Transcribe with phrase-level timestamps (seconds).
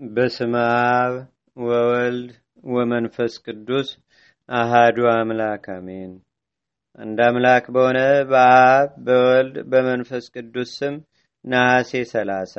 [0.00, 0.54] በስመ
[0.92, 1.14] አብ
[1.56, 2.28] ወወልድ
[2.70, 3.88] ወመንፈስ ቅዱስ
[4.48, 6.12] አሃዱ አምላክ አሜን።
[6.98, 7.98] አንድ አምላክ በሆነ
[8.30, 10.94] በአብ በወልድ በመንፈስ ቅዱስ ስም
[11.44, 12.56] ነሐሴ ሰላሳ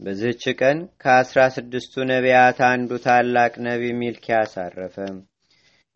[0.00, 4.96] በዚህች ቀን ከአስራ ስድስቱ ነቢያት አንዱ ታላቅ ነቢይ ሚልኪያስ አረፈ።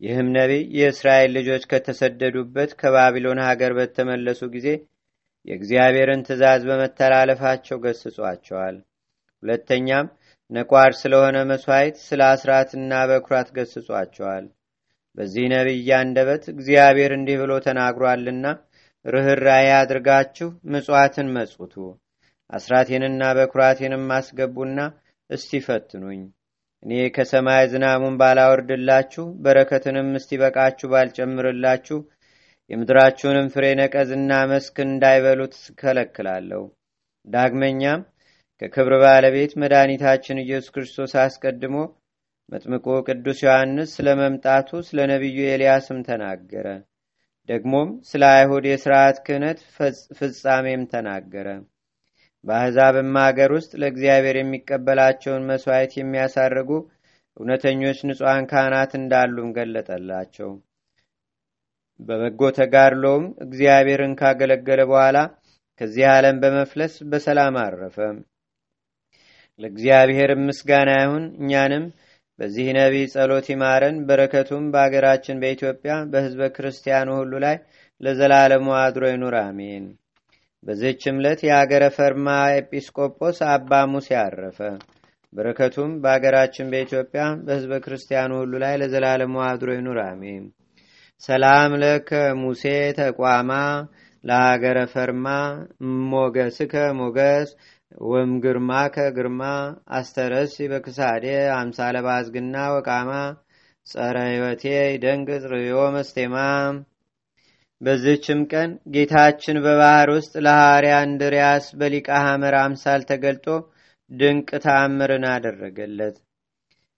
[0.01, 4.67] ይህም ነቢይ የእስራኤል ልጆች ከተሰደዱበት ከባቢሎን ሀገር በተመለሱ ጊዜ
[5.45, 8.77] የእግዚአብሔርን ትእዛዝ በመተላለፋቸው ገስጿቸዋል።
[9.43, 10.07] ሁለተኛም
[10.51, 14.45] ነቋር ስለሆነ መሥዋዕት ስለ አስራትና በኩራት ገስጿቸዋል።
[15.17, 18.45] በዚህ ነቢይ አንደበት እግዚአብሔር እንዲህ ብሎ ተናግሯልና
[19.05, 21.75] ርኅራኄ አድርጋችሁ ምጽዋትን መጽውቱ፣
[22.49, 24.79] አስራቴንና በኩራቴንም አስገቡና
[25.29, 26.21] እስቲ ፈትኑኝ።
[26.83, 31.99] እኔ ከሰማይ ዝናሙን ባላወርድላችሁ በረከትንም እስቲበቃችሁ ባልጨምርላችሁ
[32.69, 36.63] የምድራችሁንም ፍሬ ነቀዝና መስክ እንዳይበሉት ከለክላለሁ።
[37.27, 38.01] ዳግመኛም
[38.61, 41.75] ከክብር ባለቤት መድኃኒታችን ኢየሱስ ክርስቶስ አስቀድሞ
[42.49, 46.67] መጥምቁ ቅዱስ ዮሐንስ ስለ መምጣቱ ስለ ነቢዩ ኤልያስም ተናገረ።
[47.49, 49.59] ደግሞም ስለ አይሁድ የሥርዓት ክህነት
[50.17, 51.47] ፍጻሜም ተናገረ።
[52.45, 56.69] በአሕዛብም አገር ውስጥ ለእግዚአብሔር የሚቀበላቸውን መሥዋዕት የሚያሳርጉ
[57.37, 60.49] እውነተኞች ንጹሐን ካህናት እንዳሉም ገለጠላቸው።
[61.99, 65.17] በበጎ ተጋድሎም እግዚአብሔርን ካገለገለ በኋላ
[65.81, 67.97] ከዚህ ዓለም በመፍለስ በሰላም አረፈ።
[69.59, 71.85] ለእግዚአብሔር ምስጋና ይሁን። እኛንም
[72.39, 77.57] በዚህ ነቢይ ጸሎት ይማረን፣ በረከቱም በአገራችን በኢትዮጵያ በሕዝበ ክርስቲያኑ ሁሉ ላይ
[78.01, 79.83] ለዘላለሙ አድሮ ይኑር፣ አሜን።
[80.63, 82.27] በዚህች ዕለት የአገረ ፈርማ
[82.57, 84.59] ኤጲስቆጶስ አባ ሙሴ አረፈ።
[85.33, 90.43] በረከቱም በአገራችን በኢትዮጵያ በሕዝበ ክርስቲያኑ ሁሉ ላይ ለዘላለሙ አድሮ ይኑር፣ አሜን።
[91.21, 92.09] ሰላም ለከ
[92.41, 92.63] ሙሴ
[92.99, 93.51] ተቋማ
[94.23, 95.27] ለሀገረ ፈርማ
[96.11, 97.49] ሞገስከ ሞገስ
[98.07, 99.41] ወም ግርማ ከግርማ
[99.97, 101.25] አስተረሲ በክሳዴ
[101.55, 103.11] አምሳለ ባዝግና ወቃማ
[103.87, 104.63] ጸረ ሕይወቴ
[105.03, 106.35] ደንግጥ ርዮ መስቴማ።
[107.81, 113.47] በዚህችም ቀን ጌታችን በባህር ውስጥ ለሐዋርያ እንድርያስ በሊቀ ሐመር አምሳል ተገልጦ
[114.11, 116.17] ድንቅ ተአምርን አደረገለት።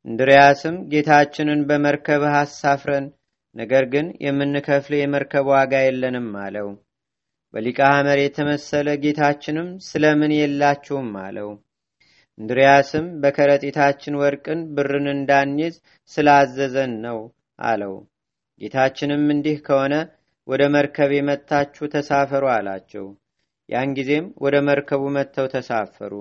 [0.06, 3.06] እንድርያስም ጌታችንን በመርከብህ አሳፍረን፣
[3.56, 6.70] ነገር ግን የምንከፍል የመርከብ ዋጋ የለንም አለው።
[7.54, 11.50] በሊቀ ሐመር የተመሰለ ጌታችንም ስለምን የላችሁም አለው።
[12.38, 15.76] እንድርያስም በከረጢታችን ወርቅን ብርን እንዳንይዝ
[16.12, 17.20] ስላዘዘን ነው
[17.66, 17.94] አለው።
[18.62, 19.94] ጌታችንም እንዲህ ከሆነ
[20.48, 23.06] ወደ መርከብ የመታችሁ ተሳፈሩ አላቸው።
[23.70, 26.14] ያን ጊዜም ወደ መርከቡ መጥተው ተሳፈሩ።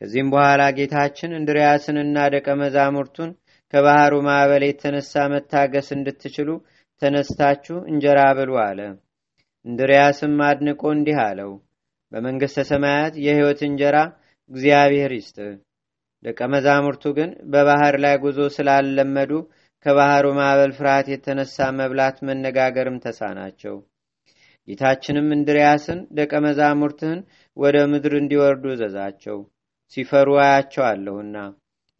[0.00, 3.30] ከዚህም በኋላ ጌታችን እንድርያስንና ደቀ መዛሙርቱን
[3.72, 6.50] ከባህሩ ማዕበል የተነሳ መታገስ እንድትችሉ
[7.02, 8.80] ተነስታችሁ እንጀራ ብሉ አለ።
[9.64, 11.52] እንድርያስም አድንቆ እንዲህ አለው፣
[12.12, 13.96] በመንግሥተ ሰማያት የሕይወት እንጀራ
[14.50, 15.38] እግዚአብሔር ይስጥ።
[16.22, 19.32] ደቀ መዛሙርቱ ግን በባህር ላይ ጉዞ ስላለመዱ
[19.86, 23.76] ከባህሩ ማዕበል ፍርሃት የተነሳ መብላት መነጋገርም ተሳናቸው።
[24.68, 27.20] ጌታችንም እንድርያስን ደቀ መዛሙርትህን
[27.56, 29.38] ወደ ምድር እንዲወርዱ እዘዛቸው፣
[29.92, 31.36] ሲፈሩ አያቸዋለሁና።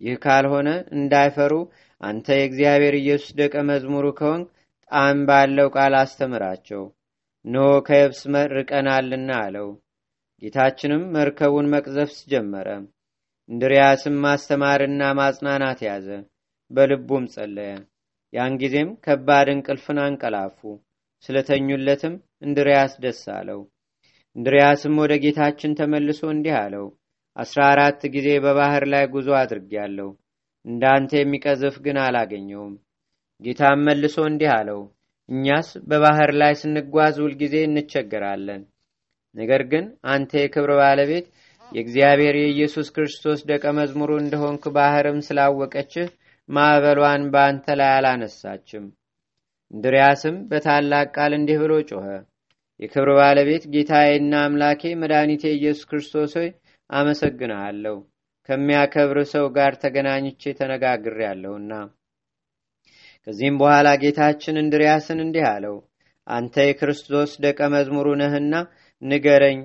[0.00, 1.52] ይህ ካልሆነ እንዳይፈሩ
[2.00, 4.48] አንተ የእግዚአብሔር ኢየሱስ ደቀ መዝሙሩ ከሆንክ
[4.90, 6.82] ጣዕም ባለው ቃል አስተምራቸው
[7.44, 8.20] እነሆ ከየብስ
[8.52, 9.68] ርቀናልና አለው።
[10.42, 12.68] ጌታችንም መርከቡን መቅዘፍስ ጀመረ።
[13.48, 16.08] እንድርያስም ማስተማርና ማጽናናት ያዘ፣
[16.70, 17.70] በልቡም ጸለየ።
[18.32, 20.58] ያን ጊዜም ከባድ እንቅልፍን አንቀላፉ።
[21.24, 22.14] ስለተኙለትም
[22.46, 23.60] እንድርያስ ደስ አለው።
[24.36, 26.86] እንድርያስም ወደ ጌታችን ተመልሶ እንዲህ አለው፣
[27.36, 30.08] አስራ አራት ጊዜ በባህር ላይ ጉዞ አድርጌያለሁ፣
[30.64, 32.74] እንዳንተ የሚቀዝፍ ግን አላገኘውም።
[33.42, 34.80] ጌታም መልሶ እንዲህ አለው
[35.28, 38.62] እኛስ በባህር ላይ ስንጓዝ ሁልጊዜ እንቸገራለን።
[39.34, 41.26] ነገር ግን አንተ የክብር ባለቤት
[41.72, 46.08] የእግዚአብሔር የኢየሱስ ክርስቶስ ደቀ መዝሙሩ እንደሆንክ ባህርም ስላወቀችህ
[46.48, 48.84] ማዕበሏን በአንተ ላይ አላነሳችም።
[49.70, 52.06] እንድርያስም በታላቅ ቃል እንዲህ ብሎ ጮኸ።
[52.80, 56.48] የክብር ባለቤት ጌታዬና አምላኬ መድኃኒቴ ኢየሱስ ክርስቶስ ሆይ
[56.90, 57.96] አመሰግንሃለሁ።
[58.48, 61.72] ከሚያከብር ሰው ጋር ተገናኝቼ ተነጋግሬያለሁና።
[63.26, 65.76] ከዚህም በኋላ ጌታችን እንድርያስን እንዲህ አለው፣
[66.26, 68.54] አንተ የክርስቶስ ደቀ መዝሙሩ ነህና
[69.02, 69.60] ንገረኝ።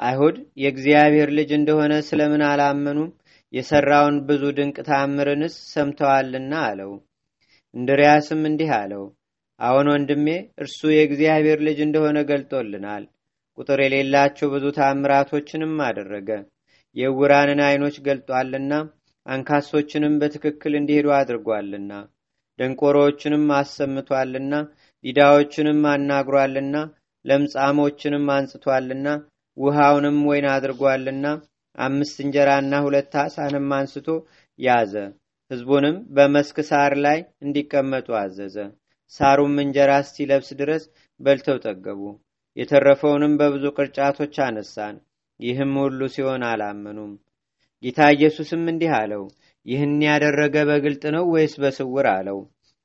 [0.00, 3.10] አይሁድ የእግዚአብሔር ልጅ እንደሆነ ስለምን አላመኑም?
[3.52, 6.90] የሠራውን ብዙ ድንቅ ታምርንስ ሰምተዋልና አለው።
[7.74, 9.04] እንድርያስም እንዲህ አለው፣
[9.60, 10.26] አዎን ወንድሜ፣
[10.62, 13.04] እርሱ የእግዚአብሔር ልጅ እንደሆነ ገልጦልናል።
[13.58, 16.30] ቁጥር የሌላቸው ብዙ ታምራቶችንም አደረገ።
[16.96, 18.72] የዕውራንን ዓይኖች ገልጧልና፣
[19.26, 21.92] አንካሶችንም በትክክል እንዲሄዱ አድርጓልና
[22.58, 24.54] ደንቆሮዎችንም አሰምቷልና
[25.04, 26.76] ዲዳዎችንም አናግሯልና
[27.24, 29.08] ለምጻሞችንም አንጽቷልና
[29.56, 31.26] ውሃውንም ወይን አድርጓልና
[31.78, 34.08] አምስት እንጀራና ሁለት አሳንም አንስቶ
[34.58, 34.92] ያዘ።
[35.50, 38.56] ሕዝቡንም በመስክ ሳር ላይ እንዲቀመጡ አዘዘ።
[39.12, 40.84] ሳሩም እንጀራ እስቲለብስ ድረስ
[41.20, 42.00] በልተው ጠገቡ።
[42.56, 44.96] የተረፈውንም በብዙ ቅርጫቶች አነሳን።
[45.40, 47.12] ይህም ሁሉ ሲሆን አላመኑም።
[47.82, 49.22] ጌታ ኢየሱስም እንዲህ አለው፣
[49.66, 52.38] ይህን ያደረገ በግልጥ ነው ወይስ በስውር አለው።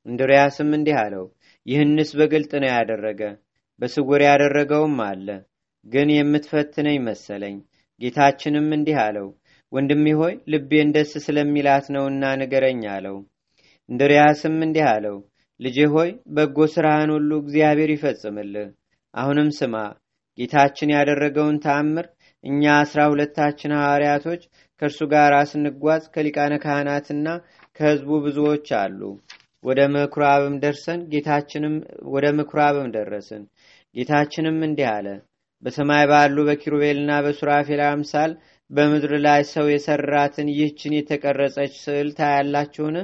[0.06, 1.24] እንድርያስም እንዲህ አለው፣
[1.66, 3.20] ይህንስ በግልጥ ነው ያደረገ፣
[3.80, 5.28] በስውር ያደረገውም አለ።
[5.86, 7.56] ግን የምትፈትነኝ መሰለኝ።
[8.00, 9.28] ጌታችንም እንዲህ አለው፣
[9.72, 13.16] ወንድሜ ሆይ ልቤን ደስ ስለሚላት ነውና ንገረኝ አለው።
[13.88, 15.16] እንድርያስም እንዲህ አለው፣
[15.60, 18.68] ልጄ ሆይ በጎ ሥራህን ሁሉ እግዚአብሔር ይፈጽምልህ።
[19.14, 19.74] አሁንም ስማ፣
[20.38, 22.06] ጌታችን ያደረገውን ተአምር
[22.44, 24.42] እኛ አስራ ሁለታችን ሐዋርያቶች
[24.82, 27.26] ከእርሱ ጋር ስንጓዝ ከሊቃነ ካህናትና
[27.76, 29.00] ከሕዝቡ ብዙዎች አሉ።
[29.64, 31.74] ወደ ምኩራብም ደርሰን ጌታችንም
[32.14, 33.42] ወደ ምኩራብም ደረስን።
[33.96, 35.06] ጌታችንም እንዲህ አለ፣
[35.62, 38.32] በሰማይ ባሉ በኪሩቤልና በሱራፌል አምሳል
[38.70, 42.96] በምድር ላይ ሰው የሰራትን ይህችን የተቀረጸች ስዕል ታያላችሁን?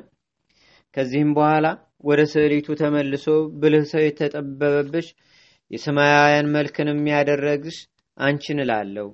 [0.95, 1.67] ከዚህም በኋላ
[2.05, 3.27] ወደ ስዕሊቱ ተመልሶ
[3.61, 5.09] ብልህ ሰው የተጠበበብሽ
[5.71, 7.79] የሰማያውያን መልክን የሚያደረግሽ
[8.19, 9.09] አንቺን እላለሁ።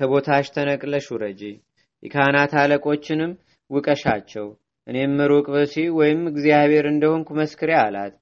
[0.00, 1.42] ከቦታሽ ተነቅለሽ ውረጂ፣
[2.04, 3.32] የካህናት አለቆችንም
[3.70, 4.46] ውቀሻቸው፣
[4.86, 8.14] እኔም ሩቅ ብእሲ ወይም እግዚአብሔር እንደሆንኩ መስክሬ አላት።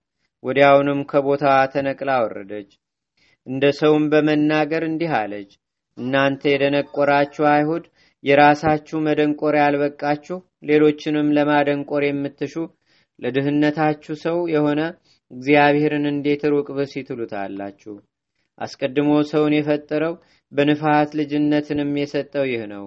[0.45, 2.71] ወዲያውንም ከቦታዋ ተነቅላ ወረደች።
[3.47, 5.51] እንደ ሰውም በመናገር እንዲህ አለች፣
[5.99, 7.85] እናንተ የደነቆራችሁ አይሁድ
[8.25, 12.55] የራሳችሁ መደንቆር ያልበቃችሁ ሌሎችንም ለማደንቆር የምትሹ
[13.19, 14.81] ለድህነታችሁ ሰው የሆነ
[15.31, 17.95] እግዚአብሔርን እንዴት ሩቅ ብእሲ ትሉታላችሁ?
[18.59, 20.15] አስቀድሞ ሰውን የፈጠረው
[20.53, 22.85] በንፋት ልጅነትንም የሰጠው ይህ ነው።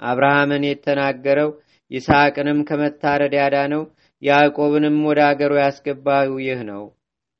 [0.00, 1.50] አብርሃምን የተናገረው
[1.90, 3.82] ይስሐቅንም ከመታረድ ያዳነው
[4.22, 6.84] ያዕቆብንም ወደ አገሩ ያስገባው ይህ ነው።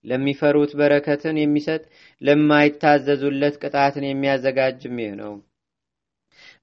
[0.04, 1.82] ለሚፈሩት በረከትን የሚሰጥ
[2.22, 5.32] ለማይታዘዙለት ቅጣትን የሚያዘጋጅም ይህ ነው።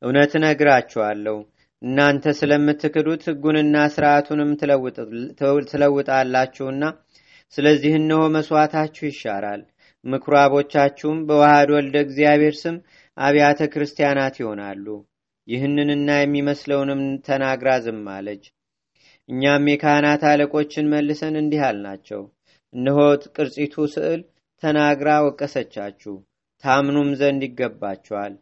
[0.01, 1.37] እውነት እነግራችኋለሁ
[1.81, 4.51] እናንተ ስለምትክዱት ሕጉንና ስርዓቱንም
[5.71, 6.83] ትለውጣላችሁና
[7.53, 9.61] ስለዚህ እነሆ መሥዋዕታችሁ ይሻራል፣
[10.05, 12.77] ምኩራቦቻችሁም በዋህድ ወልደ እግዚአብሔር ስም
[13.17, 14.85] አብያተ ክርስቲያናት ይሆናሉ።
[15.47, 18.43] ይህንንና የሚመስለውንም ተናግራ ዝም አለች።
[19.29, 22.21] እኛም የካህናት አለቆችን መልሰን እንዲህ አልናቸው፣
[22.73, 22.97] እነሆ
[23.35, 24.21] ቅርጺቱ ስዕል
[24.63, 26.13] ተናግራ ወቀሰቻችሁ፣
[26.63, 28.33] ታምኑም ዘንድ ይገባችኋል።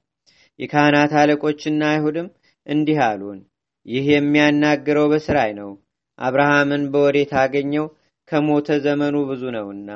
[0.59, 2.27] የካህናት አለቆችና አይሁድም
[2.67, 3.39] እንዲህ አሉን፣
[3.85, 5.71] ይህ የሚያናግረው በስራይ ነው።
[6.19, 7.85] አብርሃምን በወዴት አገኘው?
[8.27, 9.89] ከሞተ ዘመኑ ብዙ ነውና።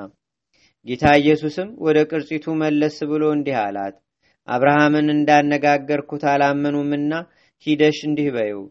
[0.86, 3.96] ጌታ ኢየሱስም ወደ ቅርጺቱ መለስ ብሎ እንዲህ አላት፣
[4.48, 7.14] አብርሃምን እንዳነጋገርኩት አላመኑምና
[7.66, 8.62] ሂደሽ እንዲህ በይው፣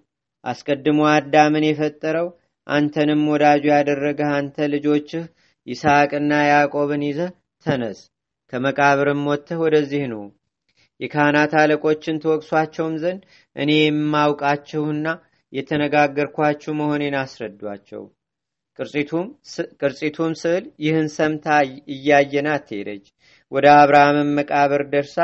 [0.44, 2.28] አስቀድሞ አዳምን የፈጠረው
[2.66, 5.24] አንተንም ወዳጁ ያደረገህ አንተ ልጆችህ
[5.66, 7.30] ይስሐቅና ያዕቆብን ይዘህ
[7.66, 8.00] ተነስ፣
[8.52, 10.16] ከመቃብርም ወጥተህ ወደዚህ ኑ።
[11.00, 13.22] የካህናት አለቆችን ትወቅሷቸውም ዘንድ
[13.56, 15.06] እኔ የማውቃችሁና
[15.52, 18.02] የተነጋገርኳችሁ መሆኔን አስረዷቸው።
[18.78, 21.46] ቅርጺቱም ስዕል ይህን ሰምታ
[21.94, 23.04] እያየናት ሄደች።
[23.52, 25.16] ወደ አብርሃምን መቃብር ደርሳ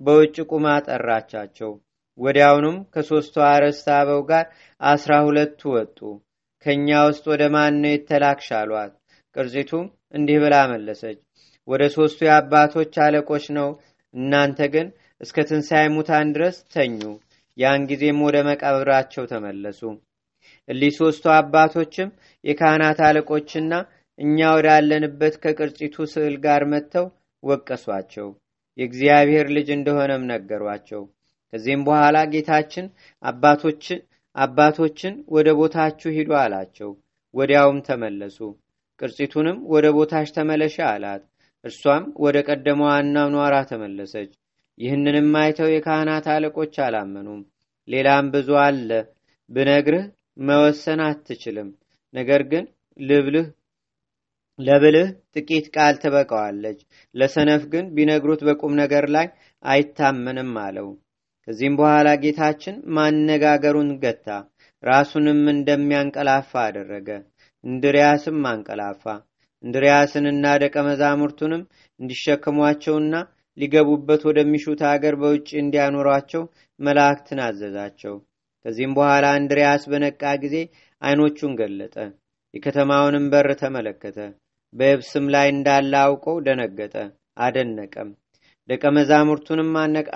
[0.00, 1.70] በውጭ ቁማ ጠራቻቸው።
[2.18, 4.44] ወዲያውኑም ከሦስቱ አርዕስተ አበው ጋር
[4.80, 5.98] አስራ ሁለቱ ወጡ።
[6.66, 8.48] ከእኛ ውስጥ ወደ ማን ነው የተላክሽ
[9.36, 11.18] ቅርጺቱም እንዲህ ብላ መለሰች፣
[11.68, 13.68] ወደ ሦስቱ የአባቶች አለቆች ነው።
[14.14, 14.86] እናንተ ግን
[15.20, 17.00] እስከ ትንሣኤ ሙታን ድረስ ተኙ።
[17.58, 19.80] ያን ጊዜም ወደ መቃብራቸው ተመለሱ።
[20.68, 22.10] እሊህ ሦስቱ አባቶችም
[22.44, 23.72] የካህናት አለቆችና
[24.18, 27.06] እኛ ወዳለንበት ከቅርጺቱ ስዕል ጋር መጥተው
[27.42, 28.28] ወቀሷቸው።
[28.78, 31.02] የእግዚአብሔር ልጅ እንደሆነም ነገሯቸው።
[31.52, 32.86] ከዚህም በኋላ ጌታችን
[34.36, 36.90] አባቶችን ወደ ቦታችሁ ሂዱ አላቸው።
[37.34, 38.38] ወዲያውም ተመለሱ።
[39.00, 41.22] ቅርጺቱንም ወደ ቦታሽ ተመለሸ አላት።
[41.64, 44.30] እርሷም ወደ ቀደመው አኗኗሯ ተመለሰች።
[44.78, 47.40] ይህንንም አይተው የካህናት አለቆች አላመኑም።
[47.88, 48.90] ሌላም ብዙ አለ
[49.50, 50.04] ብነግርህ
[50.38, 51.68] መወሰን አትችልም።
[52.14, 52.64] ነገር ግን
[52.98, 53.46] ልብልህ
[54.58, 56.78] ለብልህ ጥቂት ቃል ትበቃዋለች፣
[57.14, 59.26] ለሰነፍ ግን ቢነግሩት በቁም ነገር ላይ
[59.64, 60.88] አይታመንም አለው።
[61.48, 64.26] ከዚህም በኋላ ጌታችን ማነጋገሩን ገታ፣
[64.82, 67.08] ራሱንም እንደሚያንቀላፋ አደረገ።
[67.64, 69.04] እንድርያስም አንቀላፋ።
[69.64, 71.62] እንድርያስንና ደቀ መዛሙርቱንም
[72.00, 73.14] እንዲሸከሟቸውና
[73.58, 76.42] ሊገቡበት ወደሚሹት አገር በውጭ እንዲያኖሯቸው
[76.80, 78.14] መላእክትን አዘዛቸው።
[78.64, 80.56] ከዚህም በኋላ እንድርያስ በነቃ ጊዜ
[81.02, 81.96] አይኖቹን ገለጠ፣
[82.54, 84.18] የከተማውንም በር ተመለከተ።
[84.72, 86.94] በየብስም ላይ እንዳለ አውቀው ደነገጠ፣
[87.44, 88.10] አደነቀም።
[88.68, 89.70] ደቀ መዛሙርቱንም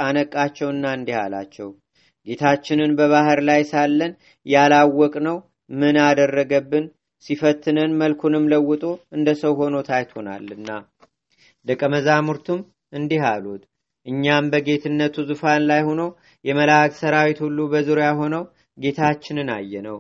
[0.07, 1.69] አነቃቸውና እንዲህ አላቸው፣
[2.27, 4.13] ጌታችንን በባህር ላይ ሳለን
[4.47, 5.39] ያላወቅነው
[5.75, 6.85] ምን አደረገብን?
[7.25, 8.85] ሲፈትነን መልኩንም ለውጦ
[9.17, 10.69] እንደ ሰው ሆኖ ታይቶናልና።
[11.67, 12.61] ደቀ መዛሙርቱም
[12.93, 13.63] እንዲህ አሉት፣
[14.07, 16.03] እኛም በጌትነቱ ዙፋን ላይ ሆኖ
[16.45, 18.45] የመላእክት ሰራዊት ሁሉ በዙሪያ ሆነው
[18.79, 19.99] ጌታችንን አየነው።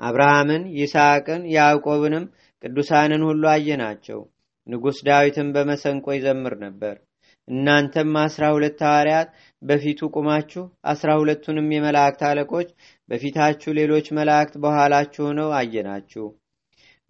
[0.00, 2.24] አብርሃምን፣ ይስሐቅን፣ ያዕቆብንም
[2.62, 4.20] ቅዱሳንን ሁሉ አየናቸው።
[4.66, 6.94] ንጉሥ ዳዊትን በመሰንቆ ይዘምር ነበር።
[7.48, 9.28] እናንተም አስራ ሁለት ሐዋርያት
[9.62, 12.68] በፊቱ ቁማችሁ አስራ ሁለቱንም የመላእክት አለቆች
[13.08, 16.24] በፊታችሁ ሌሎች መላእክት በኋላችሁ ሆነው አየናችሁ።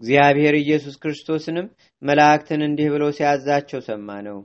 [0.00, 1.66] እግዚአብሔር ኢየሱስ ክርስቶስንም
[2.02, 4.38] መላእክትን እንዲህ ብሎ ሲያዛቸው ሰማ ነው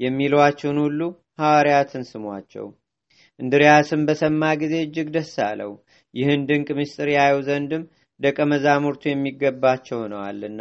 [0.00, 1.00] የሚሏችሁን ሁሉ
[1.38, 2.66] ሐዋርያትን ስሟቸው።
[3.40, 5.72] እንድርያስም በሰማ ጊዜ እጅግ ደስ አለው።
[6.14, 7.82] ይህን ድንቅ ምስጢር ያዩ ዘንድም
[8.20, 10.60] ደቀ መዛሙርቱ የሚገባቸው ሆነዋልና።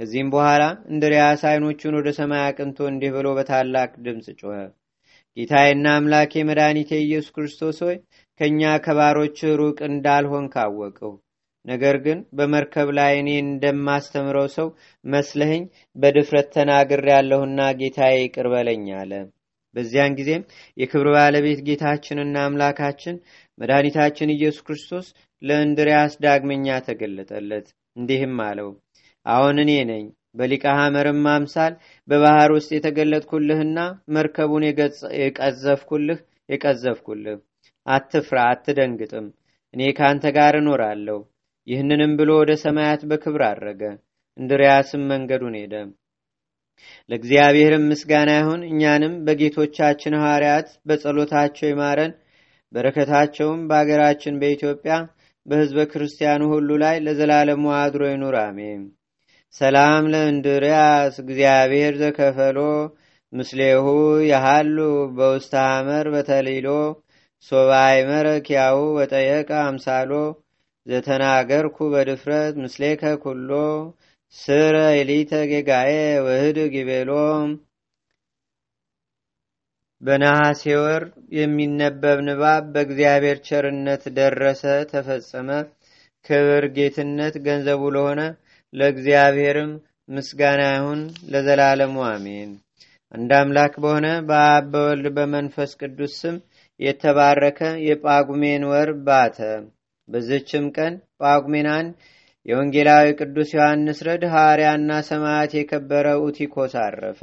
[0.00, 4.54] ከዚህም በኋላ እንድርያስ ዓይኖቹን ወደ ሰማይ አቅንቶ እንዲህ ብሎ በታላቅ ድምፅ ጮኸ።
[5.36, 7.96] ጌታዬና አምላኬ መድኃኒቴ ኢየሱስ ክርስቶስ ሆይ
[8.40, 11.10] ከእኛ ከባሮች ሩቅ እንዳልሆን ካወቅሁ
[11.64, 14.68] ነገር ግን በመርከብ ላይ እኔ እንደማስተምረው ሰው
[15.04, 15.62] መስለህኝ
[15.96, 19.12] በድፍረት ተናግር ያለሁና ጌታዬ ይቅር በለኝ አለ።
[19.76, 20.42] በዚያን ጊዜም
[20.76, 23.16] የክብር ባለቤት ጌታችንና አምላካችን
[23.58, 25.08] መድኃኒታችን ኢየሱስ ክርስቶስ
[25.42, 28.70] ለእንድርያስ ዳግመኛ ተገለጠለት፣ እንዲህም አለው
[29.26, 31.72] አሁን እኔ ነኝ በሊቀ ሐመርም አምሳል
[32.08, 33.78] በባህር ውስጥ የተገለጥኩልህና
[34.16, 34.64] መርከቡን
[35.20, 37.38] የቀዘፍኩልህ የቀዘፍኩልህ
[37.86, 39.26] አትፍራ፣ አትደንግጥም፣
[39.74, 41.18] እኔ ከአንተ ጋር እኖራለሁ።
[41.66, 43.82] ይህንንም ብሎ ወደ ሰማያት በክብር አረገ።
[44.36, 45.74] እንድርያስም መንገዱን ሄደ።
[47.10, 52.12] ለእግዚአብሔርም ምስጋና ይሁን። እኛንም በጌቶቻችን ሐዋርያት በጸሎታቸው ይማረን።
[52.72, 54.94] በረከታቸውም በአገራችን በኢትዮጵያ
[55.46, 58.82] በሕዝበ ክርስቲያኑ ሁሉ ላይ ለዘላለሙ አድሮ ይኑር፣ አሜን።
[59.54, 62.58] ሰላም ለእንድርያስ እግዚአብሔር ዘከፈሎ
[63.32, 63.86] ምስሌሁ
[64.28, 64.76] ያሃሉ
[65.16, 66.68] በውስተ ሐመር በተሊሎ
[67.48, 70.12] ሶባይ መረኪያው በጠየቀ አምሳሎ
[70.86, 73.50] ዘተናገርኩ በድፍረት ምስሌከ ኩሎ
[74.34, 75.92] ስረ ኤሊተ ጌጋዬ
[76.24, 77.10] ውህድ ጊቤሎ
[80.02, 81.02] በነሐሴ ወር
[81.38, 85.48] የሚነበብ ንባብ በእግዚአብሔር ቸርነት ደረሰ ተፈጸመ።
[86.24, 88.20] ክብር ጌትነት ገንዘቡ ለሆነ
[88.72, 89.72] ለእግዚአብሔርም
[90.08, 91.00] ምስጋና ይሁን
[91.32, 92.50] ለዘላለሙ አሜን።
[93.14, 96.36] አንድ አምላክ በሆነ በአብ በወልድ በመንፈስ ቅዱስ ስም
[96.80, 99.38] የተባረከ የጳጉሜን ወር ባተ።
[100.08, 101.92] በዝችም ቀን ጳጉሜን አንድ
[102.50, 107.20] የወንጌላዊ ቅዱስ ዮሐንስ ረድ ሐዋርያና ሰማዕት የከበረ ኡቲኮስ አረፈ።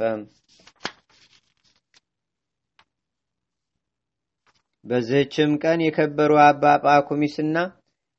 [4.84, 7.56] በዝህችም ቀን የከበሩ አባ ጳኩሚስና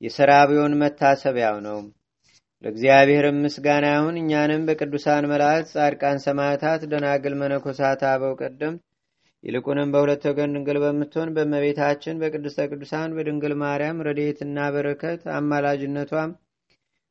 [0.02, 1.80] የሰራቢዮን መታሰቢያው ነው።
[2.64, 8.82] ለእግዚአብሔርም ምስጋና ይሁን። እኛንም በቅዱሳን መላእክት፣ ጻድቃን፣ ሰማዕታት፣ ደናግል፣ መነኮሳት፣ አበው ቀደምት
[9.44, 16.32] ይልቁንም በሁለት ወገን ድንግል በምትሆን በእመቤታችን በቅድስተ ቅዱሳን በድንግል ማርያም ረድኤትና በረከት አማላጅነቷም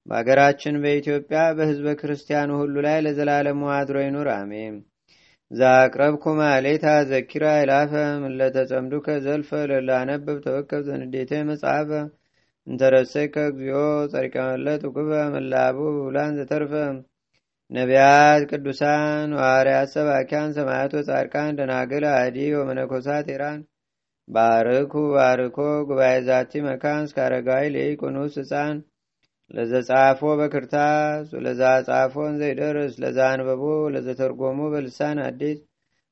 [0.09, 4.77] በአገራችን በኢትዮጵያ በሕዝበ ክርስቲያኑ ሁሉ ላይ ለዘላለሙ አድሮ ይኑር፣ አሜን።
[5.51, 11.91] ዛቅረብኩ ማሌታ ዘኪራ ይላፈ ምለተጸምዱከ ዘልፈ ለላነብብ ተወከብ ዘንዴተ መጽሐፈ
[12.67, 13.79] እንተረሰይከ እግዚኦ
[14.13, 16.73] ጸሪቀመለት ውክበ መላቡ ብላን ዘተርፈ
[17.71, 23.61] ነቢያት፣ ቅዱሳን፣ ሐዋርያት፣ ሰባኪያን፣ ሰማያት፣ ጻድቃን፣ ደናግል፣ አዲ ወመነኮሳት ኢራን
[24.29, 28.77] ባርኩ ባርኮ ጉባኤ ዛቲ መካን አረጋዊ ሊቁኑስ ህፃን
[29.51, 33.63] ለዘጻፎ በክርታስ ወለዛ ጻፎን ዘይደርስ ለዛ አንበቦ
[33.95, 35.59] ለዘተርጎሞ በልሳን አዲስ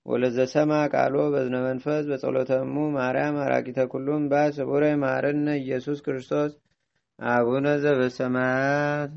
[0.06, 6.52] ወለዘሰማ ቃሎ በዝነ መንፈስ በጸሎተሙ ማርያም አራቂተ ኩሉም ባ ስቡረ ማረነ ኢየሱስ ክርስቶስ
[7.18, 9.12] አቡነ ዘበሰማያት